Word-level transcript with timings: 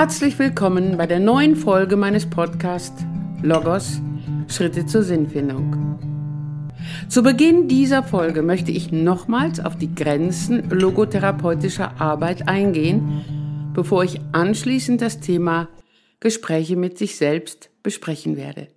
Herzlich 0.00 0.38
willkommen 0.38 0.96
bei 0.96 1.08
der 1.08 1.18
neuen 1.18 1.56
Folge 1.56 1.96
meines 1.96 2.24
Podcasts 2.24 3.02
Logos 3.42 4.00
Schritte 4.46 4.86
zur 4.86 5.02
Sinnfindung. 5.02 5.98
Zu 7.08 7.24
Beginn 7.24 7.66
dieser 7.66 8.04
Folge 8.04 8.42
möchte 8.42 8.70
ich 8.70 8.92
nochmals 8.92 9.58
auf 9.58 9.74
die 9.74 9.92
Grenzen 9.92 10.70
logotherapeutischer 10.70 12.00
Arbeit 12.00 12.46
eingehen, 12.46 13.72
bevor 13.74 14.04
ich 14.04 14.20
anschließend 14.30 15.02
das 15.02 15.18
Thema 15.18 15.68
Gespräche 16.20 16.76
mit 16.76 16.96
sich 16.96 17.16
selbst 17.16 17.68
besprechen 17.82 18.36
werde. 18.36 18.68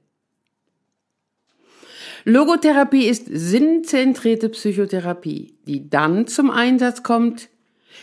Logotherapie 2.26 3.06
ist 3.06 3.28
sinnzentrierte 3.32 4.50
Psychotherapie, 4.50 5.56
die 5.68 5.88
dann 5.88 6.26
zum 6.26 6.50
Einsatz 6.50 7.04
kommt, 7.04 7.51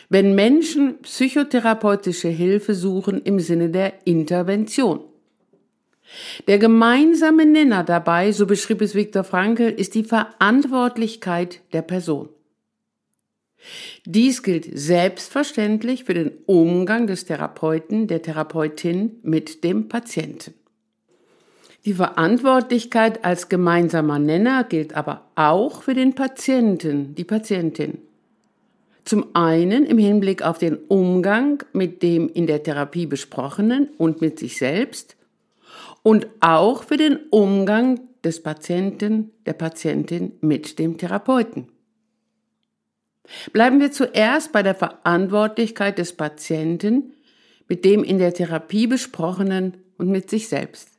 wenn 0.09 0.34
Menschen 0.34 1.01
psychotherapeutische 1.02 2.28
Hilfe 2.28 2.74
suchen 2.74 3.23
im 3.23 3.41
Sinne 3.41 3.70
der 3.70 4.06
Intervention. 4.06 5.01
Der 6.47 6.59
gemeinsame 6.59 7.45
Nenner 7.45 7.84
dabei, 7.84 8.33
so 8.33 8.47
beschrieb 8.47 8.80
es 8.80 8.95
Viktor 8.95 9.24
Frankl, 9.24 9.69
ist 9.69 9.95
die 9.95 10.05
Verantwortlichkeit 10.05 11.61
der 11.73 11.83
Person. 11.83 12.30
Dies 14.05 14.42
gilt 14.42 14.69
selbstverständlich 14.73 16.05
für 16.05 16.14
den 16.14 16.33
Umgang 16.47 17.06
des 17.06 17.27
Therapeuten, 17.27 18.06
der 18.06 18.23
Therapeutin 18.23 19.16
mit 19.23 19.64
dem 19.64 19.89
Patienten. 19.89 20.55
Die 21.84 21.95
Verantwortlichkeit 21.95 23.25
als 23.25 23.48
gemeinsamer 23.48 24.19
Nenner 24.19 24.64
gilt 24.64 24.95
aber 24.95 25.27
auch 25.34 25.83
für 25.83 25.95
den 25.95 26.14
Patienten, 26.14 27.14
die 27.14 27.25
Patientin. 27.25 27.98
Zum 29.09 29.34
einen 29.34 29.87
im 29.87 29.97
Hinblick 29.97 30.42
auf 30.42 30.59
den 30.59 30.77
Umgang 30.77 31.64
mit 31.73 32.03
dem 32.03 32.28
in 32.28 32.47
der 32.47 32.62
Therapie 32.62 33.06
besprochenen 33.06 33.89
und 33.97 34.20
mit 34.20 34.39
sich 34.39 34.59
selbst 34.59 35.17
und 36.03 36.27
auch 36.41 36.83
für 36.83 36.98
den 36.98 37.17
Umgang 37.31 38.01
des 38.23 38.42
Patienten, 38.42 39.31
der 39.47 39.55
Patientin 39.55 40.33
mit 40.42 40.79
dem 40.79 40.98
Therapeuten. 40.98 41.69
Bleiben 43.55 43.81
wir 43.81 43.92
zuerst 43.92 44.53
bei 44.53 44.62
der 44.62 44.75
Verantwortlichkeit 44.75 45.97
des 45.97 46.12
Patienten 46.12 47.14
mit 47.67 47.86
dem 47.86 48.05
in 48.05 48.19
der 48.19 48.34
Therapie 48.34 48.86
besprochenen 48.86 49.79
und 49.97 50.11
mit 50.11 50.29
sich 50.29 50.48
selbst. 50.48 50.91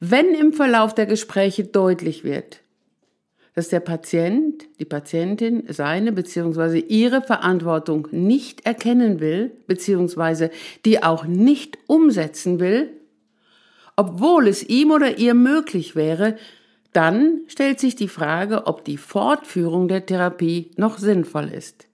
Wenn 0.00 0.34
im 0.34 0.52
Verlauf 0.52 0.94
der 0.94 1.06
Gespräche 1.06 1.64
deutlich 1.64 2.24
wird, 2.24 2.60
dass 3.54 3.68
der 3.68 3.80
Patient, 3.80 4.64
die 4.78 4.84
Patientin 4.84 5.64
seine 5.68 6.12
bzw. 6.12 6.78
ihre 6.78 7.22
Verantwortung 7.22 8.08
nicht 8.10 8.64
erkennen 8.66 9.20
will 9.20 9.52
bzw. 9.66 10.50
die 10.84 11.02
auch 11.02 11.24
nicht 11.24 11.78
umsetzen 11.86 12.60
will, 12.60 12.90
obwohl 13.96 14.46
es 14.46 14.62
ihm 14.62 14.92
oder 14.92 15.18
ihr 15.18 15.34
möglich 15.34 15.96
wäre, 15.96 16.36
dann 16.92 17.40
stellt 17.48 17.80
sich 17.80 17.96
die 17.96 18.08
Frage, 18.08 18.66
ob 18.66 18.84
die 18.84 18.96
Fortführung 18.96 19.88
der 19.88 20.06
Therapie 20.06 20.70
noch 20.76 20.98
sinnvoll 20.98 21.48
ist. 21.48 21.88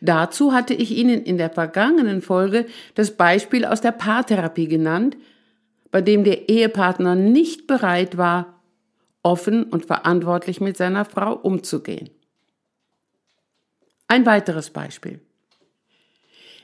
Dazu 0.00 0.52
hatte 0.52 0.74
ich 0.74 0.96
Ihnen 0.96 1.22
in 1.22 1.38
der 1.38 1.50
vergangenen 1.50 2.22
Folge 2.22 2.66
das 2.94 3.12
Beispiel 3.16 3.64
aus 3.64 3.80
der 3.80 3.92
Paartherapie 3.92 4.68
genannt, 4.68 5.16
bei 5.90 6.00
dem 6.00 6.24
der 6.24 6.48
Ehepartner 6.48 7.14
nicht 7.14 7.66
bereit 7.66 8.16
war, 8.16 8.51
offen 9.22 9.64
und 9.64 9.86
verantwortlich 9.86 10.60
mit 10.60 10.76
seiner 10.76 11.04
Frau 11.04 11.34
umzugehen. 11.34 12.10
Ein 14.08 14.26
weiteres 14.26 14.70
Beispiel. 14.70 15.20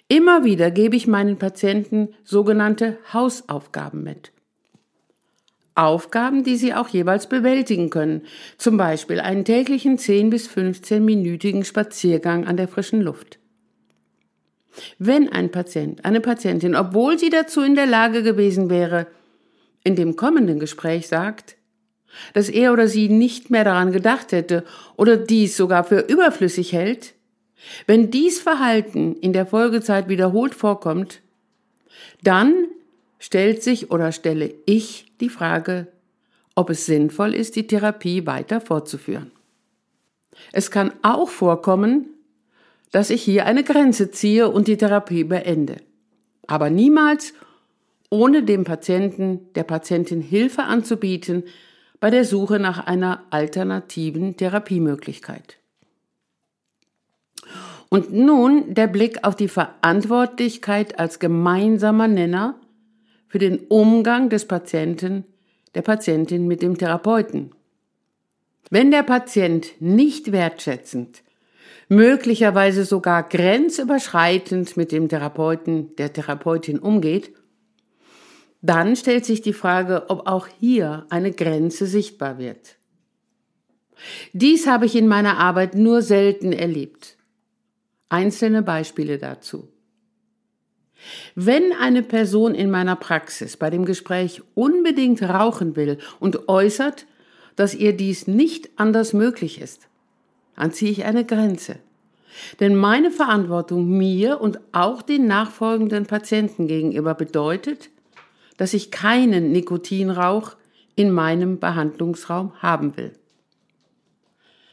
Immer 0.09 0.45
wieder 0.45 0.71
gebe 0.71 0.97
ich 0.97 1.07
meinen 1.07 1.39
Patienten 1.39 2.15
sogenannte 2.25 2.99
Hausaufgaben 3.13 4.03
mit. 4.03 4.33
Aufgaben, 5.75 6.43
die 6.43 6.57
sie 6.57 6.75
auch 6.75 6.89
jeweils 6.89 7.29
bewältigen 7.29 7.91
können, 7.91 8.23
zum 8.57 8.77
Beispiel 8.77 9.21
einen 9.21 9.45
täglichen 9.45 9.97
10 9.97 10.31
bis 10.31 10.49
15-minütigen 10.49 11.65
Spaziergang 11.65 12.47
an 12.47 12.57
der 12.57 12.69
frischen 12.69 13.01
Luft. 13.01 13.39
Wenn 14.99 15.29
ein 15.29 15.51
Patient, 15.51 16.05
eine 16.05 16.21
Patientin, 16.21 16.75
obwohl 16.75 17.19
sie 17.19 17.31
dazu 17.31 17.63
in 17.63 17.75
der 17.75 17.87
Lage 17.87 18.23
gewesen 18.23 18.71
wäre, 18.71 19.07
in 19.85 19.95
dem 19.95 20.17
kommenden 20.17 20.59
Gespräch 20.59 21.07
sagt, 21.07 21.58
dass 22.35 22.49
er 22.49 22.73
oder 22.73 22.89
sie 22.89 23.09
nicht 23.09 23.51
mehr 23.51 23.65
daran 23.65 23.93
gedacht 23.93 24.33
hätte 24.33 24.65
oder 24.97 25.17
dies 25.17 25.57
sogar 25.57 25.85
für 25.85 26.01
überflüssig 26.01 26.73
hält, 26.73 27.15
wenn 27.87 28.11
dies 28.11 28.41
Verhalten 28.41 29.17
in 29.17 29.33
der 29.33 29.47
Folgezeit 29.47 30.09
wiederholt 30.09 30.55
vorkommt, 30.55 31.21
dann 32.23 32.55
stellt 33.19 33.63
sich 33.63 33.91
oder 33.91 34.13
stelle 34.13 34.55
ich 34.67 35.07
die 35.21 35.29
Frage, 35.29 35.89
ob 36.55 36.71
es 36.71 36.87
sinnvoll 36.87 37.35
ist, 37.35 37.57
die 37.57 37.67
Therapie 37.67 38.27
weiter 38.27 38.61
fortzuführen. 38.61 39.31
Es 40.53 40.71
kann 40.71 40.93
auch 41.03 41.29
vorkommen, 41.29 42.07
dass 42.91 43.11
ich 43.11 43.23
hier 43.23 43.45
eine 43.47 43.65
Grenze 43.65 44.11
ziehe 44.11 44.49
und 44.49 44.69
die 44.69 44.77
Therapie 44.77 45.25
beende. 45.25 45.77
Aber 46.47 46.71
niemals 46.71 47.35
ohne 48.11 48.43
dem 48.43 48.65
Patienten, 48.65 49.53
der 49.55 49.65
Patientin 49.65 50.23
Hilfe 50.23 50.63
anzubieten, 50.63 51.45
bei 52.01 52.11
der 52.11 52.25
Suche 52.25 52.59
nach 52.59 52.87
einer 52.87 53.25
alternativen 53.31 54.37
Therapiemöglichkeit. 54.37 55.57
Und 57.89 58.13
nun 58.13 58.75
der 58.75 58.87
Blick 58.87 59.25
auf 59.25 59.35
die 59.35 59.49
Verantwortlichkeit 59.49 60.99
als 60.99 61.19
gemeinsamer 61.19 62.07
Nenner 62.07 62.61
für 63.29 63.39
den 63.39 63.59
Umgang 63.69 64.29
des 64.29 64.47
Patienten, 64.47 65.25
der 65.75 65.83
Patientin 65.83 66.47
mit 66.47 66.63
dem 66.63 66.77
Therapeuten. 66.77 67.53
Wenn 68.71 68.91
der 68.91 69.03
Patient 69.03 69.69
nicht 69.81 70.33
wertschätzend, 70.33 71.23
möglicherweise 71.89 72.85
sogar 72.85 73.23
grenzüberschreitend 73.23 74.77
mit 74.77 74.93
dem 74.93 75.09
Therapeuten, 75.09 75.97
der 75.97 76.13
Therapeutin 76.13 76.79
umgeht, 76.79 77.33
dann 78.61 78.97
stellt 78.97 79.25
sich 79.25 79.41
die 79.41 79.53
Frage, 79.53 80.07
ob 80.09 80.27
auch 80.27 80.49
hier 80.61 81.07
eine 81.11 81.33
Grenze 81.33 81.87
sichtbar 81.87 82.39
wird. 82.39 82.77
Dies 84.33 84.67
habe 84.67 84.87
ich 84.87 84.97
in 84.97 85.09
meiner 85.09 85.39
Arbeit 85.39 85.75
nur 85.75 86.03
selten 86.03 86.53
erlebt. 86.53 87.17
Einzelne 88.09 88.63
Beispiele 88.63 89.19
dazu. 89.19 89.69
Wenn 91.35 91.73
eine 91.73 92.03
Person 92.03 92.55
in 92.55 92.71
meiner 92.71 92.97
Praxis 92.97 93.57
bei 93.57 93.71
dem 93.71 93.85
Gespräch 93.85 94.43
unbedingt 94.55 95.23
rauchen 95.23 95.77
will 95.77 95.99
und 96.19 96.49
äußert, 96.49 97.07
dass 97.55 97.75
ihr 97.75 97.97
dies 97.97 98.27
nicht 98.27 98.71
anders 98.77 99.13
möglich 99.13 99.61
ist, 99.61 99.89
dann 100.57 100.73
ziehe 100.73 100.91
ich 100.91 101.05
eine 101.05 101.25
Grenze. 101.25 101.77
Denn 102.61 102.77
meine 102.77 103.11
Verantwortung 103.11 103.89
mir 103.97 104.41
und 104.41 104.61
auch 104.73 105.03
den 105.03 105.27
nachfolgenden 105.27 106.07
Patienten 106.07 106.67
gegenüber 106.67 107.15
bedeutet, 107.15 107.91
dass 108.59 108.75
ich 108.75 108.91
keinen 108.91 109.51
Nikotinrauch 109.53 110.57
in 110.95 111.11
meinem 111.11 111.59
Behandlungsraum 111.59 112.61
haben 112.61 112.97
will. 112.99 113.13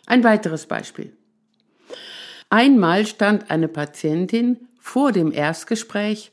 Ein 0.06 0.24
weiteres 0.24 0.66
Beispiel. 0.66 1.16
Einmal 2.50 3.06
stand 3.06 3.50
eine 3.50 3.68
Patientin 3.68 4.68
vor 4.80 5.12
dem 5.12 5.32
Erstgespräch 5.32 6.32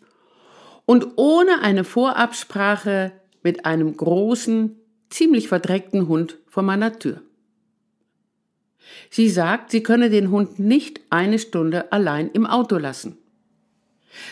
und 0.85 1.13
ohne 1.17 1.63
eine 1.63 1.85
Vorabsprache 1.85 3.13
mit 3.43 3.65
einem 3.65 3.97
großen, 3.97 4.77
ziemlich 5.11 5.49
verdreckten 5.49 6.09
Hund 6.09 6.39
vor 6.49 6.63
meiner 6.63 6.99
Tür. 6.99 7.23
Sie 9.11 9.29
sagt, 9.29 9.71
sie 9.71 9.83
könne 9.83 10.11
den 10.11 10.31
Hund 10.31 10.59
nicht 10.59 11.01
eine 11.11 11.39
Stunde 11.39 11.93
allein 11.93 12.31
im 12.31 12.47
Auto 12.47 12.77
lassen. 12.79 13.19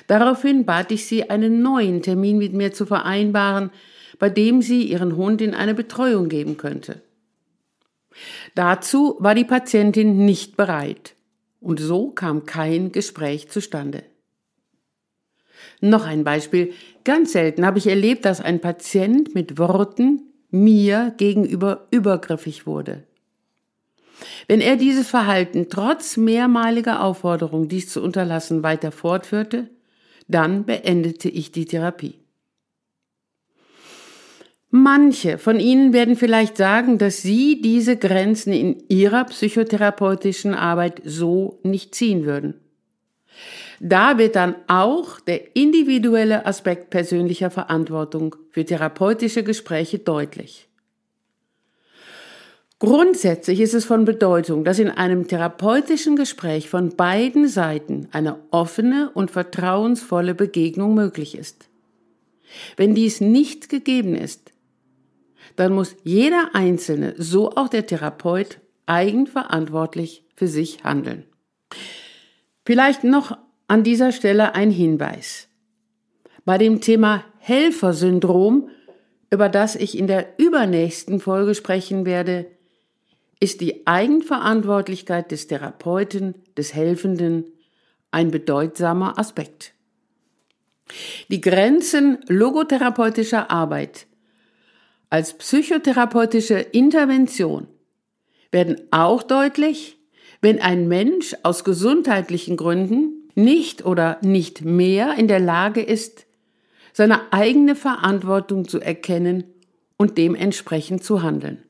Daraufhin 0.07 0.65
bat 0.65 0.91
ich 0.93 1.07
sie, 1.07 1.31
einen 1.31 1.63
neuen 1.63 2.03
Termin 2.03 2.39
mit 2.39 2.53
mir 2.53 2.73
zu 2.73 2.87
vereinbaren, 2.87 3.71
bei 4.19 4.29
dem 4.29 4.63
sie 4.63 4.83
ihren 4.83 5.17
Hund 5.17 5.41
in 5.41 5.55
eine 5.55 5.75
Betreuung 5.75 6.29
geben 6.29 6.57
könnte. 6.57 7.03
Dazu 8.55 9.17
war 9.19 9.35
die 9.35 9.45
Patientin 9.45 10.25
nicht 10.25 10.57
bereit, 10.57 11.15
und 11.61 11.81
so 11.81 12.11
kam 12.11 12.45
kein 12.45 12.93
Gespräch 12.93 13.49
zustande. 13.49 14.03
Noch 15.81 16.05
ein 16.05 16.25
Beispiel. 16.25 16.73
Ganz 17.05 17.33
selten 17.33 17.65
habe 17.65 17.79
ich 17.79 17.87
erlebt, 17.87 18.25
dass 18.25 18.41
ein 18.41 18.61
Patient 18.61 19.35
mit 19.35 19.59
Worten 19.59 20.23
mir 20.51 21.15
gegenüber 21.17 21.87
übergriffig 21.91 22.67
wurde. 22.67 23.05
Wenn 24.49 24.61
er 24.61 24.77
dieses 24.77 25.09
Verhalten 25.09 25.69
trotz 25.71 26.17
mehrmaliger 26.17 27.03
Aufforderung, 27.03 27.69
dies 27.69 27.89
zu 27.89 28.03
unterlassen, 28.03 28.63
weiter 28.63 28.93
fortführte, 28.93 29.69
dann 30.29 30.65
beendete 30.65 31.29
ich 31.29 31.53
die 31.53 31.65
Therapie. 31.65 32.15
Manche 34.73 35.39
von 35.39 35.59
Ihnen 35.59 35.93
werden 35.93 36.15
vielleicht 36.15 36.57
sagen, 36.57 36.99
dass 36.99 37.23
Sie 37.23 37.61
diese 37.61 37.97
Grenzen 37.97 38.53
in 38.53 38.85
Ihrer 38.89 39.25
psychotherapeutischen 39.25 40.55
Arbeit 40.55 41.03
so 41.05 41.59
nicht 41.65 41.95
ziehen 41.97 42.25
würden. 42.25 42.55
Da 43.81 44.19
wird 44.19 44.37
dann 44.37 44.55
auch 44.69 45.19
der 45.19 45.57
individuelle 45.57 46.47
Aspekt 46.47 46.91
persönlicher 46.91 47.51
Verantwortung 47.51 48.37
für 48.51 48.65
therapeutische 48.65 49.43
Gespräche 49.43 49.99
deutlich. 49.99 50.70
Grundsätzlich 52.81 53.61
ist 53.61 53.75
es 53.75 53.85
von 53.85 54.07
Bedeutung, 54.07 54.65
dass 54.65 54.79
in 54.79 54.89
einem 54.89 55.29
therapeutischen 55.29 56.17
Gespräch 56.17 56.71
von 56.71 56.97
beiden 56.97 57.47
Seiten 57.47 58.09
eine 58.11 58.39
offene 58.51 59.11
und 59.13 59.31
vertrauensvolle 59.31 60.35
Begegnung 60.35 60.95
möglich 60.95 61.37
ist. 61.37 61.69
Wenn 62.79 62.95
dies 62.95 63.21
nicht 63.21 63.69
gegeben 63.69 64.15
ist, 64.15 64.53
dann 65.57 65.75
muss 65.75 65.95
jeder 66.05 66.55
Einzelne, 66.55 67.15
so 67.19 67.51
auch 67.51 67.69
der 67.69 67.87
Therapeut, 67.87 68.61
eigenverantwortlich 68.87 70.25
für 70.35 70.49
sich 70.49 70.83
handeln. 70.83 71.25
Vielleicht 72.65 73.05
noch 73.05 73.37
an 73.69 73.85
dieser 73.85 74.11
Stelle 74.11 74.55
ein 74.55 74.71
Hinweis. 74.71 75.49
Bei 76.47 76.57
dem 76.57 76.81
Thema 76.81 77.25
Helfersyndrom, 77.41 78.71
über 79.31 79.51
das 79.51 79.77
ich 79.77 79.99
in 79.99 80.07
der 80.07 80.39
übernächsten 80.39 81.21
Folge 81.21 81.55
sprechen 81.55 82.07
werde, 82.07 82.47
ist 83.41 83.63
die 83.63 83.87
Eigenverantwortlichkeit 83.87 85.31
des 85.31 85.47
Therapeuten, 85.47 86.35
des 86.57 86.75
Helfenden 86.75 87.45
ein 88.11 88.31
bedeutsamer 88.31 89.19
Aspekt. 89.19 89.73
Die 91.29 91.41
Grenzen 91.41 92.19
logotherapeutischer 92.29 93.51
Arbeit 93.51 94.07
als 95.09 95.35
psychotherapeutische 95.35 96.59
Intervention 96.59 97.67
werden 98.53 98.81
auch 98.91 99.23
deutlich, 99.23 99.99
wenn 100.41 100.61
ein 100.61 100.89
Mensch 100.89 101.35
aus 101.43 101.65
gesundheitlichen 101.65 102.57
Gründen 102.57 103.29
nicht 103.35 103.85
oder 103.85 104.19
nicht 104.23 104.65
mehr 104.65 105.15
in 105.15 105.29
der 105.29 105.41
Lage 105.41 105.83
ist, 105.83 106.27
seine 106.93 107.33
eigene 107.33 107.75
Verantwortung 107.75 108.69
zu 108.69 108.81
erkennen 108.81 109.45
und 109.97 110.19
dementsprechend 110.19 111.05
zu 111.05 111.23
handeln. 111.23 111.63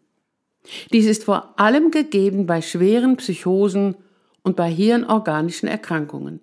Dies 0.92 1.06
ist 1.06 1.24
vor 1.24 1.58
allem 1.58 1.90
gegeben 1.90 2.46
bei 2.46 2.62
schweren 2.62 3.16
Psychosen 3.16 3.96
und 4.42 4.56
bei 4.56 4.70
hirnorganischen 4.70 5.68
Erkrankungen. 5.68 6.40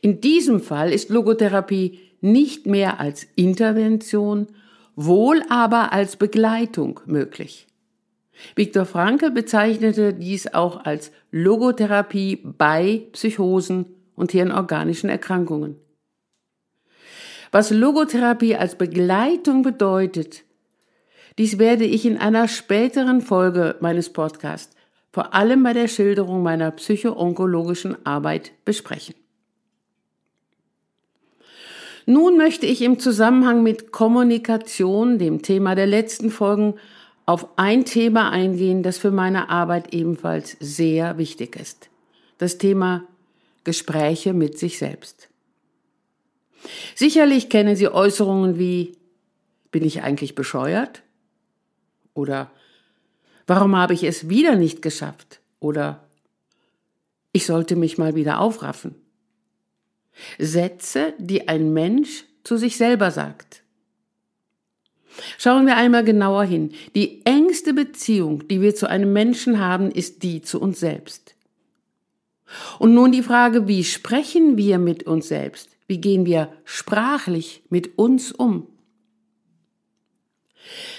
In 0.00 0.20
diesem 0.20 0.60
Fall 0.60 0.92
ist 0.92 1.10
Logotherapie 1.10 2.00
nicht 2.20 2.66
mehr 2.66 3.00
als 3.00 3.26
Intervention, 3.36 4.48
wohl 4.96 5.42
aber 5.48 5.92
als 5.92 6.16
Begleitung 6.16 7.00
möglich. 7.06 7.66
Viktor 8.56 8.86
Frankl 8.86 9.30
bezeichnete 9.30 10.14
dies 10.14 10.52
auch 10.52 10.84
als 10.84 11.12
Logotherapie 11.30 12.36
bei 12.36 13.02
Psychosen 13.12 13.86
und 14.14 14.32
hirnorganischen 14.32 15.10
Erkrankungen. 15.10 15.76
Was 17.52 17.70
Logotherapie 17.70 18.56
als 18.56 18.76
Begleitung 18.76 19.62
bedeutet, 19.62 20.44
dies 21.40 21.58
werde 21.58 21.86
ich 21.86 22.04
in 22.04 22.18
einer 22.18 22.48
späteren 22.48 23.22
Folge 23.22 23.76
meines 23.80 24.10
Podcasts, 24.10 24.76
vor 25.10 25.32
allem 25.32 25.62
bei 25.62 25.72
der 25.72 25.88
Schilderung 25.88 26.42
meiner 26.42 26.70
psychoonkologischen 26.70 27.96
Arbeit, 28.04 28.52
besprechen. 28.66 29.14
Nun 32.04 32.36
möchte 32.36 32.66
ich 32.66 32.82
im 32.82 32.98
Zusammenhang 32.98 33.62
mit 33.62 33.90
Kommunikation, 33.90 35.16
dem 35.16 35.40
Thema 35.40 35.74
der 35.74 35.86
letzten 35.86 36.28
Folgen, 36.28 36.74
auf 37.24 37.48
ein 37.56 37.86
Thema 37.86 38.28
eingehen, 38.28 38.82
das 38.82 38.98
für 38.98 39.10
meine 39.10 39.48
Arbeit 39.48 39.94
ebenfalls 39.94 40.58
sehr 40.60 41.16
wichtig 41.16 41.56
ist. 41.56 41.88
Das 42.36 42.58
Thema 42.58 43.04
Gespräche 43.64 44.34
mit 44.34 44.58
sich 44.58 44.76
selbst. 44.76 45.30
Sicherlich 46.94 47.48
kennen 47.48 47.76
Sie 47.76 47.88
Äußerungen 47.88 48.58
wie 48.58 48.98
bin 49.70 49.86
ich 49.86 50.02
eigentlich 50.02 50.34
bescheuert? 50.34 51.02
Oder 52.14 52.50
warum 53.46 53.76
habe 53.76 53.94
ich 53.94 54.04
es 54.04 54.28
wieder 54.28 54.56
nicht 54.56 54.82
geschafft? 54.82 55.40
Oder 55.58 56.04
ich 57.32 57.46
sollte 57.46 57.76
mich 57.76 57.98
mal 57.98 58.14
wieder 58.14 58.40
aufraffen. 58.40 58.94
Sätze, 60.38 61.14
die 61.18 61.48
ein 61.48 61.72
Mensch 61.72 62.24
zu 62.44 62.56
sich 62.56 62.76
selber 62.76 63.10
sagt. 63.10 63.62
Schauen 65.38 65.66
wir 65.66 65.76
einmal 65.76 66.04
genauer 66.04 66.44
hin. 66.44 66.72
Die 66.94 67.24
engste 67.26 67.74
Beziehung, 67.74 68.46
die 68.48 68.60
wir 68.60 68.74
zu 68.74 68.88
einem 68.88 69.12
Menschen 69.12 69.58
haben, 69.58 69.90
ist 69.90 70.22
die 70.22 70.40
zu 70.42 70.60
uns 70.60 70.80
selbst. 70.80 71.34
Und 72.78 72.94
nun 72.94 73.12
die 73.12 73.22
Frage, 73.22 73.68
wie 73.68 73.84
sprechen 73.84 74.56
wir 74.56 74.78
mit 74.78 75.04
uns 75.04 75.28
selbst? 75.28 75.70
Wie 75.86 75.98
gehen 75.98 76.26
wir 76.26 76.52
sprachlich 76.64 77.62
mit 77.68 77.98
uns 77.98 78.32
um? 78.32 78.66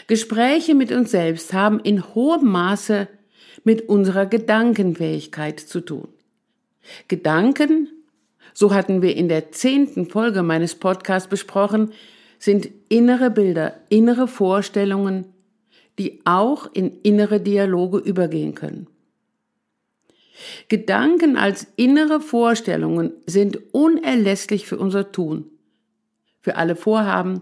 Gespräche 0.08 0.76
mit 0.76 0.92
uns 0.92 1.12
selbst 1.12 1.54
haben 1.54 1.80
in 1.80 2.14
hohem 2.14 2.50
Maße 2.50 3.08
mit 3.64 3.88
unserer 3.90 4.26
Gedankenfähigkeit 4.26 5.60
zu 5.60 5.82
tun. 5.82 6.08
Gedanken, 7.08 7.88
so 8.54 8.74
hatten 8.74 9.02
wir 9.02 9.16
in 9.16 9.30
der 9.30 9.52
zehnten 9.52 10.10
Folge 10.10 10.44
meines 10.44 10.76
Podcasts 10.76 11.30
besprochen, 11.30 11.92
sind 12.40 12.70
innere 12.90 13.30
Bilder, 13.30 13.76
innere 13.90 14.28
Vorstellungen, 14.28 15.26
die 16.00 16.22
auch 16.26 16.68
in 16.74 17.00
innere 17.04 17.40
Dialoge 17.40 18.00
übergehen 18.00 18.56
können. 18.56 18.88
Gedanken 20.68 21.38
als 21.38 21.68
innere 21.76 22.20
Vorstellungen 22.20 23.14
sind 23.28 23.74
unerlässlich 23.74 24.66
für 24.66 24.80
unser 24.80 25.12
Tun, 25.12 25.46
für 26.40 26.56
alle 26.56 26.76
Vorhaben, 26.76 27.42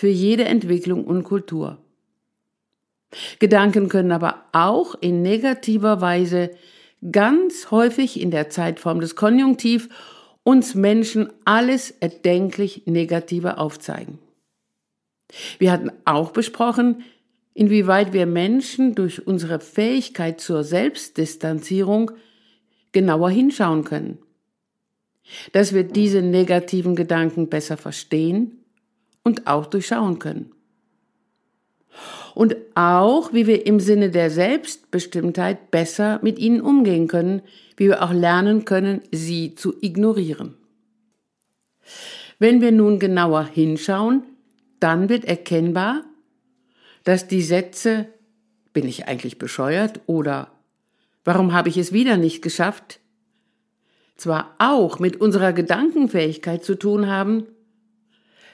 für 0.00 0.08
jede 0.08 0.46
Entwicklung 0.46 1.04
und 1.04 1.24
Kultur. 1.24 1.76
Gedanken 3.38 3.90
können 3.90 4.12
aber 4.12 4.46
auch 4.52 4.94
in 4.98 5.20
negativer 5.20 6.00
Weise 6.00 6.52
ganz 7.12 7.70
häufig 7.70 8.18
in 8.18 8.30
der 8.30 8.48
Zeitform 8.48 9.00
des 9.00 9.14
Konjunktiv 9.14 9.90
uns 10.42 10.74
Menschen 10.74 11.30
alles 11.44 11.90
erdenklich 11.90 12.84
Negative 12.86 13.58
aufzeigen. 13.58 14.18
Wir 15.58 15.70
hatten 15.70 15.92
auch 16.06 16.30
besprochen, 16.30 17.02
inwieweit 17.52 18.14
wir 18.14 18.24
Menschen 18.24 18.94
durch 18.94 19.26
unsere 19.26 19.60
Fähigkeit 19.60 20.40
zur 20.40 20.64
Selbstdistanzierung 20.64 22.12
genauer 22.92 23.28
hinschauen 23.28 23.84
können. 23.84 24.16
Dass 25.52 25.74
wir 25.74 25.84
diese 25.84 26.22
negativen 26.22 26.96
Gedanken 26.96 27.50
besser 27.50 27.76
verstehen 27.76 28.59
und 29.22 29.46
auch 29.46 29.66
durchschauen 29.66 30.18
können. 30.18 30.52
Und 32.34 32.56
auch, 32.74 33.32
wie 33.32 33.46
wir 33.46 33.66
im 33.66 33.80
Sinne 33.80 34.10
der 34.10 34.30
Selbstbestimmtheit 34.30 35.70
besser 35.70 36.20
mit 36.22 36.38
ihnen 36.38 36.60
umgehen 36.60 37.08
können, 37.08 37.42
wie 37.76 37.88
wir 37.88 38.02
auch 38.02 38.12
lernen 38.12 38.64
können, 38.64 39.02
sie 39.10 39.54
zu 39.54 39.74
ignorieren. 39.80 40.56
Wenn 42.38 42.60
wir 42.60 42.72
nun 42.72 42.98
genauer 42.98 43.44
hinschauen, 43.44 44.22
dann 44.78 45.08
wird 45.08 45.24
erkennbar, 45.24 46.04
dass 47.04 47.28
die 47.28 47.42
Sätze 47.42 48.06
bin 48.72 48.86
ich 48.86 49.08
eigentlich 49.08 49.38
bescheuert 49.38 50.00
oder 50.06 50.52
warum 51.24 51.52
habe 51.52 51.68
ich 51.68 51.76
es 51.76 51.92
wieder 51.92 52.16
nicht 52.16 52.40
geschafft, 52.42 53.00
zwar 54.16 54.54
auch 54.58 54.98
mit 54.98 55.20
unserer 55.20 55.52
Gedankenfähigkeit 55.52 56.64
zu 56.64 56.76
tun 56.76 57.08
haben, 57.08 57.46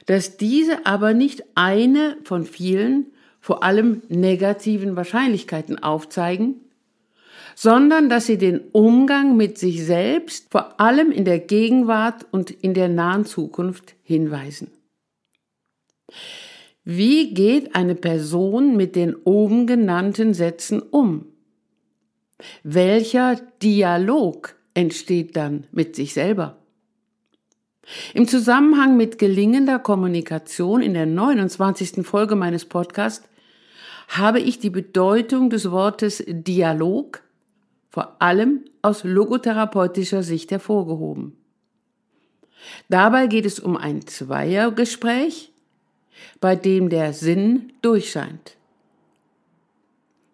dass 0.07 0.37
diese 0.37 0.87
aber 0.87 1.15
nicht 1.15 1.43
eine 1.55 2.17
von 2.25 2.45
vielen, 2.45 3.07
vor 3.41 3.63
allem 3.63 4.03
negativen 4.09 4.97
Wahrscheinlichkeiten 4.97 5.81
aufzeigen, 5.83 6.61
sondern 7.55 8.09
dass 8.09 8.27
sie 8.27 8.39
den 8.39 8.61
Umgang 8.73 9.37
mit 9.37 9.59
sich 9.59 9.85
selbst 9.85 10.51
vor 10.51 10.81
allem 10.81 11.11
in 11.11 11.25
der 11.25 11.39
Gegenwart 11.39 12.27
und 12.31 12.51
in 12.51 12.75
der 12.75 12.89
nahen 12.89 13.25
Zukunft 13.25 13.95
hinweisen. 14.03 14.71
Wie 16.85 17.35
geht 17.35 17.75
eine 17.75 17.97
Person 17.97 18.77
mit 18.77 18.95
den 18.95 19.17
oben 19.17 19.67
genannten 19.67 20.35
Sätzen 20.35 20.81
um? 20.81 21.27
Welcher 22.63 23.37
Dialog 23.63 24.55
entsteht 24.75 25.35
dann 25.37 25.67
mit 25.73 25.97
sich 25.97 26.13
selber? 26.13 26.59
Im 28.14 28.26
Zusammenhang 28.26 28.97
mit 28.97 29.19
gelingender 29.19 29.78
Kommunikation 29.78 30.83
in 30.83 30.95
der 30.95 31.07
29. 31.07 32.05
Folge 32.07 32.35
meines 32.35 32.64
Podcasts 32.64 33.28
habe 34.09 34.40
ich 34.40 34.59
die 34.59 34.71
Bedeutung 34.71 35.50
des 35.50 35.71
Wortes 35.71 36.23
Dialog 36.26 37.23
vor 37.90 38.16
allem 38.19 38.64
aus 38.83 39.05
logotherapeutischer 39.05 40.23
Sicht 40.23 40.50
hervorgehoben. 40.50 41.37
Dabei 42.88 43.26
geht 43.26 43.47
es 43.47 43.61
um 43.61 43.76
ein 43.76 44.07
Zweiergespräch, 44.07 45.52
bei 46.40 46.57
dem 46.57 46.88
der 46.88 47.12
Sinn 47.12 47.73
durchscheint. 47.83 48.57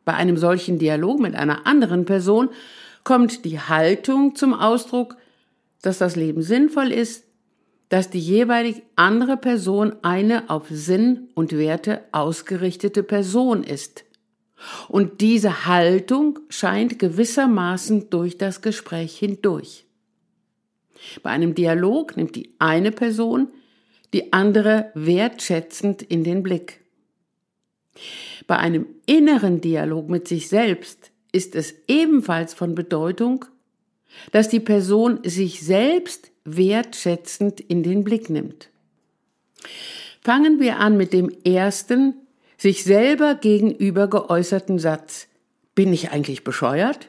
Bei 0.04 0.14
einem 0.14 0.36
solchen 0.36 0.78
Dialog 0.78 1.20
mit 1.20 1.34
einer 1.34 1.66
anderen 1.66 2.04
Person 2.04 2.48
kommt 3.04 3.44
die 3.44 3.60
Haltung 3.60 4.34
zum 4.34 4.54
Ausdruck, 4.54 5.16
dass 5.82 5.98
das 5.98 6.16
Leben 6.16 6.42
sinnvoll 6.42 6.90
ist, 6.92 7.24
dass 7.92 8.08
die 8.08 8.20
jeweilig 8.20 8.84
andere 8.96 9.36
Person 9.36 9.96
eine 10.00 10.48
auf 10.48 10.66
Sinn 10.70 11.28
und 11.34 11.52
Werte 11.52 12.00
ausgerichtete 12.10 13.02
Person 13.02 13.62
ist. 13.62 14.06
Und 14.88 15.20
diese 15.20 15.66
Haltung 15.66 16.38
scheint 16.48 16.98
gewissermaßen 16.98 18.08
durch 18.08 18.38
das 18.38 18.62
Gespräch 18.62 19.18
hindurch. 19.18 19.84
Bei 21.22 21.28
einem 21.28 21.54
Dialog 21.54 22.16
nimmt 22.16 22.34
die 22.34 22.54
eine 22.58 22.92
Person 22.92 23.48
die 24.14 24.32
andere 24.32 24.90
wertschätzend 24.94 26.00
in 26.00 26.24
den 26.24 26.42
Blick. 26.42 26.80
Bei 28.46 28.56
einem 28.56 28.86
inneren 29.04 29.60
Dialog 29.60 30.08
mit 30.08 30.26
sich 30.28 30.48
selbst 30.48 31.10
ist 31.30 31.54
es 31.54 31.74
ebenfalls 31.88 32.54
von 32.54 32.74
Bedeutung, 32.74 33.44
dass 34.30 34.48
die 34.48 34.60
Person 34.60 35.18
sich 35.24 35.60
selbst 35.60 36.31
wertschätzend 36.44 37.60
in 37.60 37.82
den 37.82 38.04
Blick 38.04 38.30
nimmt. 38.30 38.70
Fangen 40.22 40.60
wir 40.60 40.78
an 40.78 40.96
mit 40.96 41.12
dem 41.12 41.30
ersten, 41.44 42.14
sich 42.56 42.84
selber 42.84 43.34
gegenüber 43.34 44.08
geäußerten 44.08 44.78
Satz. 44.78 45.28
Bin 45.74 45.92
ich 45.92 46.10
eigentlich 46.10 46.44
bescheuert? 46.44 47.08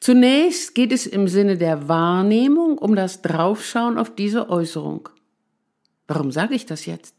Zunächst 0.00 0.74
geht 0.74 0.92
es 0.92 1.06
im 1.06 1.28
Sinne 1.28 1.56
der 1.56 1.88
Wahrnehmung 1.88 2.78
um 2.78 2.94
das 2.94 3.22
Draufschauen 3.22 3.98
auf 3.98 4.14
diese 4.14 4.48
Äußerung. 4.50 5.08
Warum 6.06 6.30
sage 6.30 6.54
ich 6.54 6.66
das 6.66 6.86
jetzt? 6.86 7.14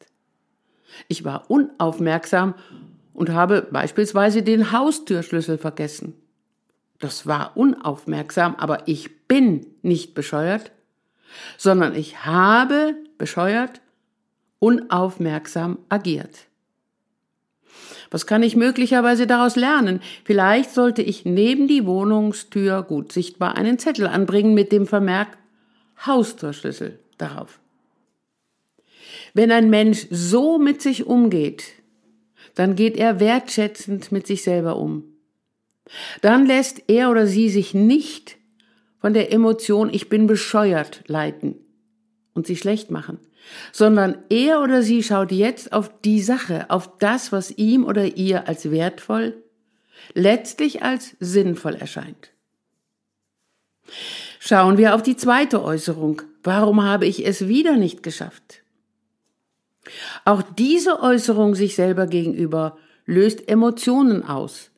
Ich 1.08 1.24
war 1.24 1.50
unaufmerksam 1.50 2.56
und 3.13 3.32
habe 3.32 3.67
beispielsweise 3.72 4.44
den 4.44 4.72
Haustürschlüssel 4.72 5.58
vergessen. 5.58 6.13
Das 7.00 7.27
war 7.27 7.56
unaufmerksam, 7.56 8.56
aber 8.56 8.88
ich 8.88 9.27
bin 9.27 9.68
nicht 9.82 10.13
bescheuert, 10.13 10.72
sondern 11.58 11.96
ich 11.96 12.25
habe 12.25 12.96
bescheuert 13.18 13.82
unaufmerksam 14.60 15.77
agiert. 15.89 16.48
Was 18.10 18.25
kann 18.25 18.42
ich 18.42 18.56
möglicherweise 18.56 19.27
daraus 19.27 19.56
lernen? 19.56 20.01
Vielleicht 20.24 20.72
sollte 20.72 21.01
ich 21.01 21.25
neben 21.25 21.68
die 21.68 21.86
Wohnungstür 21.86 22.84
gut 22.84 23.12
sichtbar 23.12 23.58
einen 23.58 23.80
Zettel 23.80 24.08
anbringen 24.08 24.54
mit 24.54 24.72
dem 24.72 24.88
Vermerk 24.88 25.38
Haustürschlüssel 26.06 27.00
darauf. 27.18 27.60
Wenn 29.34 29.51
ein 29.51 29.70
Mensch 29.70 30.08
so 30.10 30.58
mit 30.58 30.82
sich 30.82 31.06
umgeht, 31.06 31.66
dann 32.56 32.75
geht 32.75 32.98
er 32.98 33.20
wertschätzend 33.20 34.12
mit 34.12 34.25
sich 34.25 34.42
selber 34.42 34.77
um. 34.77 35.04
Dann 36.22 36.46
lässt 36.46 36.84
er 36.88 37.10
oder 37.10 37.27
sie 37.27 37.50
sich 37.50 37.74
nicht 37.74 38.38
von 39.00 39.13
der 39.13 39.32
Emotion 39.32 39.89
ich 39.94 40.10
bin 40.10 40.27
bescheuert 40.27 41.03
leiten 41.08 41.56
und 42.34 42.48
sich 42.48 42.60
schlecht 42.60 42.91
machen, 42.91 43.20
sondern 43.72 44.17
er 44.29 44.62
oder 44.62 44.82
sie 44.84 45.03
schaut 45.03 45.32
jetzt 45.32 45.72
auf 45.74 45.91
die 46.01 46.22
Sache, 46.22 46.70
auf 46.70 46.98
das, 46.98 47.32
was 47.32 47.51
ihm 47.51 47.86
oder 47.86 48.17
ihr 48.17 48.48
als 48.48 48.70
wertvoll, 48.70 49.44
letztlich 50.13 50.84
als 50.84 51.15
sinnvoll 51.20 51.75
erscheint. 51.75 52.32
Schauen 54.39 54.77
wir 54.77 54.96
auf 54.96 55.03
die 55.03 55.15
zweite 55.15 55.63
Äußerung. 55.63 56.22
Warum 56.44 56.84
habe 56.84 57.06
ich 57.06 57.25
es 57.25 57.48
wieder 57.48 57.77
nicht 57.77 58.03
geschafft? 58.03 58.63
Auch 60.25 60.41
diese 60.41 61.01
Äußerung 61.01 61.56
sich 61.56 61.75
selber 61.75 62.08
gegenüber 62.08 62.77
löst 63.06 63.48
Emotionen 63.50 64.24
aus, 64.24 64.72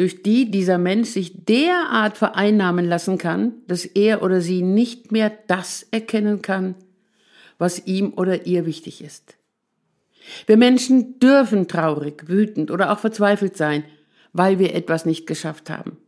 durch 0.00 0.22
die 0.22 0.50
dieser 0.50 0.78
Mensch 0.78 1.10
sich 1.10 1.44
derart 1.44 2.16
vereinnahmen 2.16 2.86
lassen 2.86 3.18
kann, 3.18 3.52
dass 3.66 3.84
er 3.84 4.22
oder 4.22 4.40
sie 4.40 4.62
nicht 4.62 5.12
mehr 5.12 5.30
das 5.46 5.86
erkennen 5.90 6.40
kann, 6.40 6.74
was 7.58 7.86
ihm 7.86 8.14
oder 8.14 8.46
ihr 8.46 8.64
wichtig 8.64 9.04
ist. 9.04 9.36
Wir 10.46 10.56
Menschen 10.56 11.18
dürfen 11.18 11.68
traurig, 11.68 12.28
wütend 12.28 12.70
oder 12.70 12.92
auch 12.92 12.98
verzweifelt 12.98 13.58
sein, 13.58 13.84
weil 14.32 14.58
wir 14.58 14.74
etwas 14.74 15.04
nicht 15.04 15.26
geschafft 15.26 15.68
haben. 15.68 15.98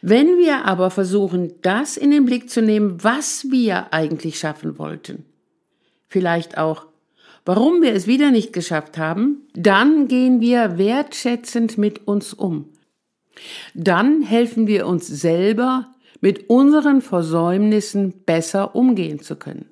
Wenn 0.00 0.38
wir 0.38 0.66
aber 0.66 0.90
versuchen, 0.92 1.54
das 1.62 1.96
in 1.96 2.12
den 2.12 2.26
Blick 2.26 2.48
zu 2.48 2.62
nehmen, 2.62 3.02
was 3.02 3.50
wir 3.50 3.92
eigentlich 3.92 4.38
schaffen 4.38 4.78
wollten, 4.78 5.24
vielleicht 6.06 6.58
auch, 6.58 6.86
warum 7.44 7.82
wir 7.82 7.94
es 7.94 8.06
wieder 8.06 8.30
nicht 8.30 8.52
geschafft 8.52 8.98
haben, 8.98 9.42
dann 9.54 10.08
gehen 10.08 10.40
wir 10.40 10.78
wertschätzend 10.78 11.78
mit 11.78 12.06
uns 12.06 12.32
um. 12.32 12.66
Dann 13.74 14.22
helfen 14.22 14.66
wir 14.66 14.86
uns 14.86 15.06
selber, 15.06 15.94
mit 16.20 16.50
unseren 16.50 17.00
Versäumnissen 17.00 18.12
besser 18.24 18.74
umgehen 18.76 19.20
zu 19.20 19.36
können. 19.36 19.66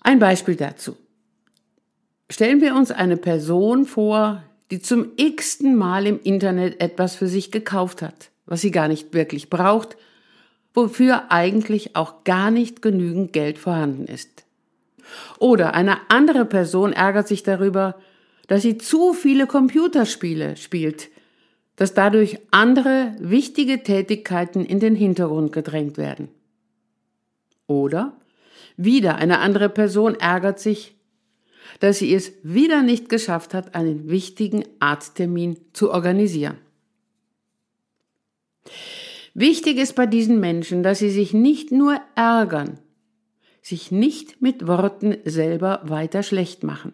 Ein 0.00 0.18
Beispiel 0.18 0.56
dazu. 0.56 0.96
Stellen 2.28 2.60
wir 2.60 2.74
uns 2.74 2.90
eine 2.90 3.16
Person 3.16 3.84
vor, 3.84 4.42
die 4.70 4.80
zum 4.80 5.12
x-ten 5.16 5.76
Mal 5.76 6.06
im 6.06 6.18
Internet 6.22 6.80
etwas 6.80 7.14
für 7.14 7.28
sich 7.28 7.52
gekauft 7.52 8.02
hat, 8.02 8.30
was 8.46 8.62
sie 8.62 8.70
gar 8.70 8.88
nicht 8.88 9.14
wirklich 9.14 9.50
braucht, 9.50 9.96
wofür 10.74 11.30
eigentlich 11.30 11.94
auch 11.94 12.24
gar 12.24 12.50
nicht 12.50 12.82
genügend 12.82 13.32
Geld 13.32 13.58
vorhanden 13.58 14.06
ist. 14.06 14.44
Oder 15.38 15.74
eine 15.74 16.10
andere 16.10 16.44
Person 16.44 16.92
ärgert 16.92 17.28
sich 17.28 17.42
darüber, 17.42 17.96
dass 18.48 18.62
sie 18.62 18.78
zu 18.78 19.12
viele 19.12 19.46
Computerspiele 19.46 20.56
spielt, 20.56 21.08
dass 21.76 21.94
dadurch 21.94 22.38
andere 22.50 23.14
wichtige 23.18 23.82
Tätigkeiten 23.82 24.64
in 24.64 24.80
den 24.80 24.94
Hintergrund 24.94 25.52
gedrängt 25.52 25.96
werden. 25.96 26.28
Oder 27.66 28.16
wieder 28.76 29.16
eine 29.16 29.38
andere 29.38 29.68
Person 29.68 30.14
ärgert 30.14 30.60
sich, 30.60 30.96
dass 31.80 31.98
sie 31.98 32.14
es 32.14 32.32
wieder 32.42 32.82
nicht 32.82 33.08
geschafft 33.08 33.54
hat, 33.54 33.74
einen 33.74 34.08
wichtigen 34.10 34.64
Arzttermin 34.80 35.58
zu 35.72 35.90
organisieren. 35.90 36.58
Wichtig 39.34 39.78
ist 39.78 39.94
bei 39.94 40.06
diesen 40.06 40.40
Menschen, 40.40 40.82
dass 40.82 40.98
sie 40.98 41.10
sich 41.10 41.32
nicht 41.32 41.72
nur 41.72 41.98
ärgern, 42.14 42.78
sich 43.62 43.92
nicht 43.92 44.42
mit 44.42 44.66
Worten 44.66 45.16
selber 45.24 45.80
weiter 45.84 46.22
schlecht 46.22 46.64
machen. 46.64 46.92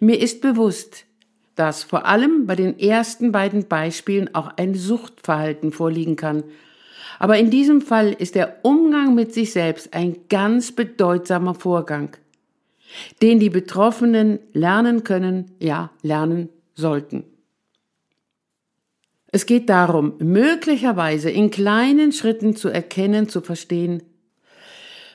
Mir 0.00 0.20
ist 0.20 0.42
bewusst, 0.42 1.06
dass 1.54 1.84
vor 1.84 2.06
allem 2.06 2.46
bei 2.46 2.56
den 2.56 2.78
ersten 2.78 3.32
beiden 3.32 3.66
Beispielen 3.66 4.34
auch 4.34 4.50
ein 4.56 4.74
Suchtverhalten 4.74 5.72
vorliegen 5.72 6.16
kann. 6.16 6.42
Aber 7.18 7.38
in 7.38 7.50
diesem 7.50 7.80
Fall 7.80 8.12
ist 8.12 8.34
der 8.34 8.64
Umgang 8.64 9.14
mit 9.14 9.32
sich 9.32 9.52
selbst 9.52 9.94
ein 9.94 10.16
ganz 10.28 10.72
bedeutsamer 10.72 11.54
Vorgang, 11.54 12.16
den 13.22 13.38
die 13.40 13.50
Betroffenen 13.50 14.38
lernen 14.52 15.04
können, 15.04 15.52
ja, 15.60 15.90
lernen 16.02 16.48
sollten. 16.74 17.24
Es 19.32 19.46
geht 19.46 19.68
darum, 19.68 20.14
möglicherweise 20.18 21.30
in 21.30 21.50
kleinen 21.50 22.10
Schritten 22.10 22.56
zu 22.56 22.68
erkennen, 22.68 23.28
zu 23.28 23.42
verstehen, 23.42 24.02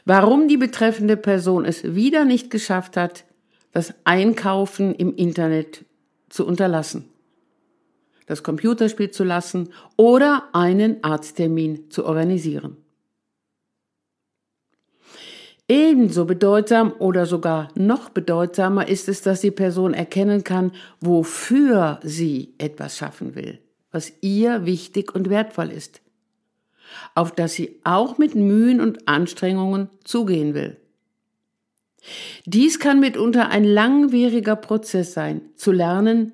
warum 0.06 0.48
die 0.48 0.58
betreffende 0.58 1.18
Person 1.18 1.66
es 1.66 1.96
wieder 1.96 2.26
nicht 2.26 2.50
geschafft 2.50 2.98
hat, 2.98 3.26
das 3.72 3.94
Einkaufen 4.06 4.96
im 4.96 5.16
Internet 5.16 5.84
zu 6.30 6.46
unterlassen, 6.46 7.10
das 8.26 8.44
Computerspiel 8.44 9.12
zu 9.12 9.24
lassen 9.24 9.70
oder 9.98 10.50
einen 10.54 11.04
Arzttermin 11.04 11.92
zu 11.92 12.06
organisieren. 12.06 12.78
Ebenso 15.68 16.26
bedeutsam 16.26 16.94
oder 17.00 17.26
sogar 17.26 17.70
noch 17.76 18.10
bedeutsamer 18.10 18.88
ist 18.88 19.10
es, 19.10 19.24
dass 19.24 19.42
die 19.42 19.52
Person 19.52 19.96
erkennen 19.96 20.44
kann, 20.44 20.72
wofür 21.02 22.00
sie 22.04 22.54
etwas 22.60 22.98
schaffen 22.98 23.36
will 23.36 23.60
was 23.96 24.12
ihr 24.20 24.66
wichtig 24.66 25.16
und 25.16 25.30
wertvoll 25.30 25.72
ist, 25.72 26.02
auf 27.14 27.32
das 27.32 27.54
sie 27.54 27.80
auch 27.84 28.18
mit 28.18 28.36
Mühen 28.36 28.82
und 28.82 29.08
Anstrengungen 29.08 29.90
zugehen 30.04 30.54
will. 30.54 30.78
Dies 32.46 32.80
kann 32.80 33.00
mitunter 33.00 33.50
ein 33.50 33.64
langwieriger 33.64 34.56
Prozess 34.56 35.14
sein, 35.14 35.42
zu 35.56 35.72
lernen, 35.72 36.34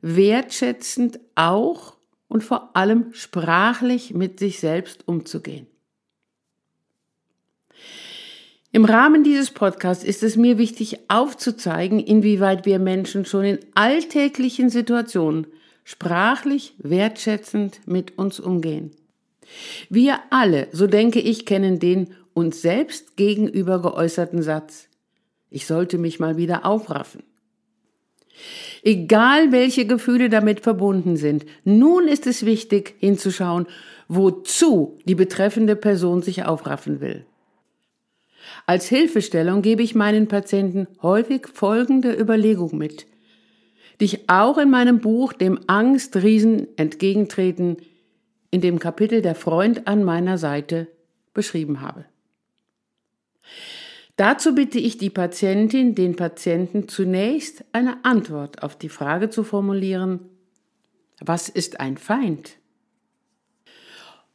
wertschätzend 0.00 1.20
auch 1.34 1.96
und 2.28 2.42
vor 2.42 2.76
allem 2.76 3.12
sprachlich 3.12 4.14
mit 4.14 4.38
sich 4.38 4.58
selbst 4.58 5.06
umzugehen. 5.06 5.66
Im 8.74 8.86
Rahmen 8.86 9.22
dieses 9.22 9.50
Podcasts 9.50 10.02
ist 10.02 10.22
es 10.22 10.36
mir 10.36 10.56
wichtig 10.56 10.98
aufzuzeigen, 11.08 12.00
inwieweit 12.00 12.64
wir 12.64 12.78
Menschen 12.78 13.26
schon 13.26 13.44
in 13.44 13.58
alltäglichen 13.74 14.70
Situationen 14.70 15.46
sprachlich 15.84 16.74
wertschätzend 16.78 17.80
mit 17.86 18.16
uns 18.16 18.40
umgehen. 18.40 18.92
Wir 19.88 20.20
alle, 20.30 20.68
so 20.72 20.86
denke 20.86 21.20
ich, 21.20 21.46
kennen 21.46 21.78
den 21.78 22.14
uns 22.34 22.62
selbst 22.62 23.16
gegenüber 23.16 23.80
geäußerten 23.82 24.42
Satz. 24.42 24.88
Ich 25.50 25.66
sollte 25.66 25.98
mich 25.98 26.18
mal 26.18 26.36
wieder 26.36 26.64
aufraffen. 26.64 27.22
Egal 28.82 29.52
welche 29.52 29.86
Gefühle 29.86 30.28
damit 30.28 30.60
verbunden 30.60 31.16
sind, 31.16 31.44
nun 31.64 32.08
ist 32.08 32.26
es 32.26 32.44
wichtig 32.44 32.94
hinzuschauen, 32.98 33.66
wozu 34.08 34.98
die 35.04 35.14
betreffende 35.14 35.76
Person 35.76 36.22
sich 36.22 36.44
aufraffen 36.44 37.00
will. 37.00 37.24
Als 38.66 38.88
Hilfestellung 38.88 39.62
gebe 39.62 39.82
ich 39.82 39.94
meinen 39.94 40.28
Patienten 40.28 40.88
häufig 41.00 41.46
folgende 41.52 42.12
Überlegung 42.12 42.76
mit, 42.76 43.06
die 44.00 44.06
ich 44.06 44.28
auch 44.28 44.58
in 44.58 44.70
meinem 44.70 45.00
Buch 45.00 45.32
Dem 45.32 45.60
Angstriesen 45.68 46.66
entgegentreten 46.76 47.76
in 48.52 48.60
dem 48.60 48.78
Kapitel 48.78 49.22
Der 49.22 49.34
Freund 49.34 49.88
an 49.88 50.04
meiner 50.04 50.38
Seite 50.38 50.86
beschrieben 51.34 51.80
habe. 51.80 52.04
Dazu 54.16 54.54
bitte 54.54 54.78
ich 54.78 54.98
die 54.98 55.10
Patientin, 55.10 55.94
den 55.94 56.14
Patienten 56.14 56.86
zunächst 56.86 57.64
eine 57.72 58.04
Antwort 58.04 58.62
auf 58.62 58.76
die 58.76 58.90
Frage 58.90 59.30
zu 59.30 59.42
formulieren, 59.42 60.20
was 61.18 61.48
ist 61.48 61.80
ein 61.80 61.96
Feind? 61.96 62.58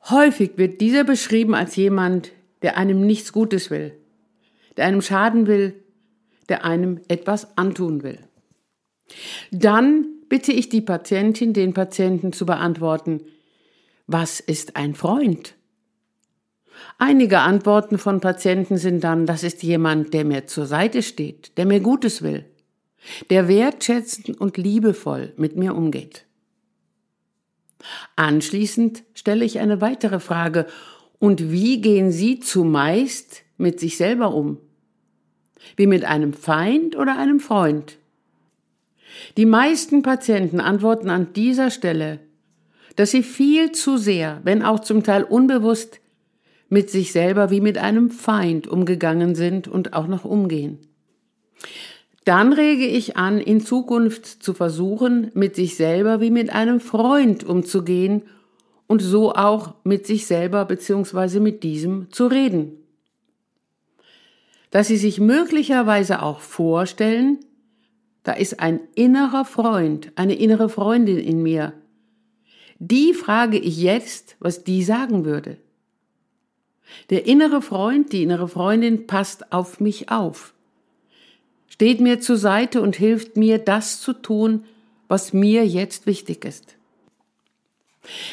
Häufig 0.09 0.57
wird 0.57 0.81
dieser 0.81 1.03
beschrieben 1.03 1.53
als 1.53 1.75
jemand, 1.75 2.31
der 2.63 2.77
einem 2.77 3.05
nichts 3.05 3.31
Gutes 3.31 3.69
will, 3.69 3.93
der 4.77 4.85
einem 4.85 5.01
schaden 5.01 5.45
will, 5.45 5.75
der 6.49 6.65
einem 6.65 7.01
etwas 7.07 7.55
antun 7.55 8.01
will. 8.01 8.19
Dann 9.51 10.07
bitte 10.27 10.51
ich 10.51 10.69
die 10.69 10.81
Patientin, 10.81 11.53
den 11.53 11.73
Patienten 11.73 12.33
zu 12.33 12.45
beantworten, 12.45 13.21
was 14.07 14.39
ist 14.39 14.75
ein 14.75 14.95
Freund? 14.95 15.53
Einige 16.97 17.39
Antworten 17.39 17.97
von 17.97 18.21
Patienten 18.21 18.77
sind 18.77 19.03
dann, 19.03 19.25
das 19.25 19.43
ist 19.43 19.63
jemand, 19.63 20.13
der 20.13 20.25
mir 20.25 20.47
zur 20.47 20.65
Seite 20.65 21.03
steht, 21.03 21.57
der 21.57 21.65
mir 21.65 21.79
Gutes 21.79 22.21
will, 22.21 22.45
der 23.29 23.47
wertschätzend 23.47 24.39
und 24.39 24.57
liebevoll 24.57 25.33
mit 25.37 25.55
mir 25.57 25.75
umgeht. 25.75 26.25
Anschließend 28.15 29.03
stelle 29.13 29.45
ich 29.45 29.59
eine 29.59 29.81
weitere 29.81 30.19
Frage, 30.19 30.65
und 31.19 31.51
wie 31.51 31.81
gehen 31.81 32.11
Sie 32.11 32.39
zumeist 32.39 33.41
mit 33.57 33.79
sich 33.79 33.97
selber 33.97 34.33
um? 34.33 34.59
Wie 35.75 35.87
mit 35.87 36.05
einem 36.05 36.33
Feind 36.33 36.95
oder 36.95 37.17
einem 37.17 37.39
Freund? 37.39 37.97
Die 39.35 39.47
meisten 39.47 40.03
Patienten 40.03 40.59
antworten 40.59 41.09
an 41.09 41.33
dieser 41.33 41.71
Stelle, 41.71 42.19
dass 42.97 43.11
sie 43.11 43.23
viel 43.23 43.71
zu 43.71 43.95
sehr, 43.95 44.41
wenn 44.43 44.63
auch 44.63 44.81
zum 44.81 45.03
Teil 45.03 45.23
unbewusst, 45.23 46.01
mit 46.67 46.89
sich 46.89 47.13
selber 47.13 47.49
wie 47.49 47.61
mit 47.61 47.77
einem 47.77 48.09
Feind 48.09 48.67
umgegangen 48.67 49.35
sind 49.35 49.69
und 49.69 49.93
auch 49.93 50.07
noch 50.07 50.25
umgehen. 50.25 50.79
Dann 52.25 52.51
rege 52.51 52.85
ich 52.85 53.15
an, 53.15 53.39
in 53.39 53.61
Zukunft 53.61 54.25
zu 54.25 54.53
versuchen, 54.53 55.31
mit 55.33 55.55
sich 55.55 55.77
selber 55.77 56.19
wie 56.19 56.31
mit 56.31 56.49
einem 56.49 56.81
Freund 56.81 57.45
umzugehen 57.45 58.23
und 58.87 59.01
so 59.01 59.33
auch 59.33 59.75
mit 59.85 60.05
sich 60.05 60.25
selber 60.25 60.65
bzw. 60.65 61.39
mit 61.39 61.63
diesem 61.63 62.11
zu 62.11 62.27
reden. 62.27 62.73
Dass 64.71 64.87
Sie 64.87 64.97
sich 64.97 65.19
möglicherweise 65.21 66.21
auch 66.21 66.41
vorstellen, 66.41 67.39
da 68.23 68.33
ist 68.33 68.59
ein 68.59 68.81
innerer 68.95 69.45
Freund, 69.45 70.11
eine 70.15 70.35
innere 70.35 70.67
Freundin 70.67 71.19
in 71.19 71.41
mir. 71.41 71.73
Die 72.79 73.13
frage 73.13 73.57
ich 73.57 73.77
jetzt, 73.77 74.35
was 74.39 74.63
die 74.63 74.83
sagen 74.83 75.25
würde. 75.25 75.57
Der 77.09 77.25
innere 77.25 77.61
Freund, 77.61 78.13
die 78.13 78.23
innere 78.23 78.47
Freundin 78.47 79.07
passt 79.07 79.51
auf 79.51 79.79
mich 79.79 80.09
auf, 80.09 80.53
steht 81.67 81.99
mir 81.99 82.19
zur 82.19 82.37
Seite 82.37 82.81
und 82.81 82.95
hilft 82.95 83.35
mir, 83.35 83.57
das 83.57 83.99
zu 83.99 84.13
tun, 84.13 84.63
was 85.07 85.33
mir 85.33 85.65
jetzt 85.65 86.05
wichtig 86.05 86.45
ist. 86.45 86.75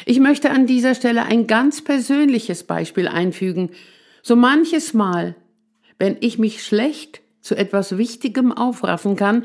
Ich 0.05 0.19
möchte 0.19 0.51
an 0.51 0.67
dieser 0.67 0.95
Stelle 0.95 1.23
ein 1.23 1.47
ganz 1.47 1.83
persönliches 1.83 2.63
Beispiel 2.63 3.07
einfügen. 3.07 3.71
So 4.21 4.35
manches 4.35 4.93
Mal, 4.93 5.35
wenn 5.99 6.17
ich 6.21 6.37
mich 6.37 6.63
schlecht 6.63 7.21
zu 7.41 7.55
etwas 7.55 7.97
Wichtigem 7.97 8.51
aufraffen 8.51 9.15
kann, 9.15 9.43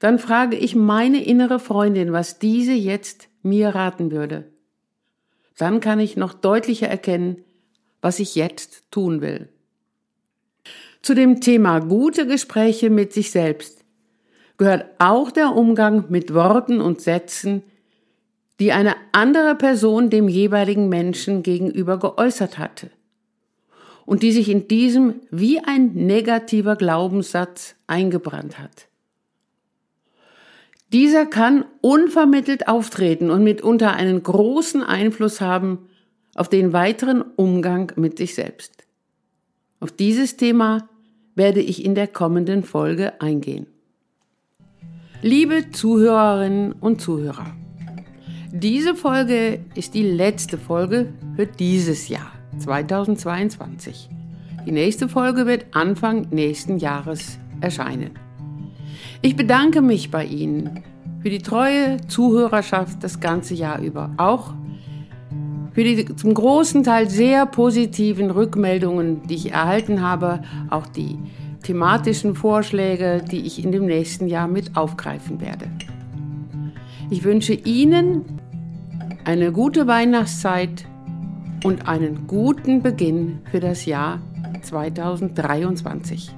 dann 0.00 0.18
frage 0.18 0.56
ich 0.56 0.74
meine 0.74 1.24
innere 1.24 1.58
Freundin, 1.58 2.12
was 2.12 2.38
diese 2.38 2.72
jetzt 2.72 3.28
mir 3.46 3.70
raten 3.70 4.10
würde. 4.10 4.44
Dann 5.56 5.80
kann 5.80 6.00
ich 6.00 6.16
noch 6.16 6.34
deutlicher 6.34 6.88
erkennen, 6.88 7.44
was 8.02 8.20
ich 8.20 8.34
jetzt 8.34 8.90
tun 8.90 9.20
will. 9.20 9.48
Zu 11.02 11.14
dem 11.14 11.40
Thema 11.40 11.78
gute 11.80 12.26
Gespräche 12.26 12.90
mit 12.90 13.12
sich 13.12 13.30
selbst 13.30 13.84
gehört 14.58 14.86
auch 14.98 15.30
der 15.30 15.54
Umgang 15.54 16.06
mit 16.08 16.34
Worten 16.34 16.80
und 16.80 17.00
Sätzen, 17.00 17.62
die 18.58 18.72
eine 18.72 18.96
andere 19.12 19.54
Person 19.54 20.10
dem 20.10 20.28
jeweiligen 20.28 20.88
Menschen 20.88 21.42
gegenüber 21.42 21.98
geäußert 21.98 22.58
hatte 22.58 22.90
und 24.06 24.22
die 24.22 24.32
sich 24.32 24.48
in 24.48 24.66
diesem 24.68 25.20
wie 25.30 25.60
ein 25.60 25.92
negativer 25.94 26.76
Glaubenssatz 26.76 27.74
eingebrannt 27.86 28.58
hat. 28.58 28.88
Dieser 30.92 31.26
kann 31.26 31.64
unvermittelt 31.80 32.68
auftreten 32.68 33.30
und 33.30 33.42
mitunter 33.42 33.94
einen 33.94 34.22
großen 34.22 34.82
Einfluss 34.82 35.40
haben 35.40 35.88
auf 36.36 36.48
den 36.48 36.72
weiteren 36.72 37.22
Umgang 37.36 37.92
mit 37.96 38.18
sich 38.18 38.34
selbst. 38.34 38.84
Auf 39.80 39.90
dieses 39.90 40.36
Thema 40.36 40.88
werde 41.34 41.60
ich 41.60 41.84
in 41.84 41.94
der 41.94 42.06
kommenden 42.06 42.62
Folge 42.62 43.20
eingehen. 43.20 43.66
Liebe 45.22 45.70
Zuhörerinnen 45.70 46.72
und 46.72 47.00
Zuhörer, 47.00 47.56
diese 48.52 48.94
Folge 48.94 49.64
ist 49.74 49.94
die 49.94 50.02
letzte 50.02 50.56
Folge 50.56 51.12
für 51.34 51.46
dieses 51.46 52.08
Jahr 52.08 52.32
2022. 52.58 54.08
Die 54.66 54.72
nächste 54.72 55.08
Folge 55.08 55.46
wird 55.46 55.66
Anfang 55.72 56.28
nächsten 56.30 56.78
Jahres 56.78 57.38
erscheinen. 57.60 58.25
Ich 59.22 59.36
bedanke 59.36 59.82
mich 59.82 60.10
bei 60.10 60.24
Ihnen 60.24 60.82
für 61.22 61.30
die 61.30 61.38
treue 61.38 61.96
Zuhörerschaft 62.06 63.02
das 63.02 63.20
ganze 63.20 63.54
Jahr 63.54 63.80
über, 63.80 64.10
auch 64.16 64.54
für 65.72 65.84
die 65.84 66.04
zum 66.16 66.32
großen 66.32 66.84
Teil 66.84 67.10
sehr 67.10 67.46
positiven 67.46 68.30
Rückmeldungen, 68.30 69.22
die 69.26 69.34
ich 69.34 69.52
erhalten 69.52 70.00
habe, 70.00 70.42
auch 70.70 70.86
die 70.86 71.18
thematischen 71.62 72.34
Vorschläge, 72.34 73.22
die 73.30 73.40
ich 73.40 73.62
in 73.62 73.72
dem 73.72 73.86
nächsten 73.86 74.28
Jahr 74.28 74.48
mit 74.48 74.76
aufgreifen 74.76 75.40
werde. 75.40 75.66
Ich 77.10 77.24
wünsche 77.24 77.54
Ihnen 77.54 78.24
eine 79.24 79.52
gute 79.52 79.86
Weihnachtszeit 79.86 80.86
und 81.64 81.88
einen 81.88 82.26
guten 82.26 82.82
Beginn 82.82 83.40
für 83.50 83.60
das 83.60 83.84
Jahr 83.84 84.20
2023. 84.62 86.30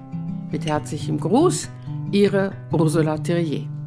Mit 0.51 0.67
herzlichem 0.67 1.21
Gruß, 1.21 1.69
Ihre 2.11 2.53
Ursula 2.73 3.19
Thierrier. 3.19 3.78